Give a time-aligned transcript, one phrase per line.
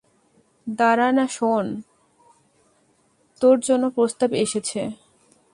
[0.67, 1.65] দাড়া না শোন,
[3.41, 4.81] তোর জন্য প্রস্তাব এসেছে।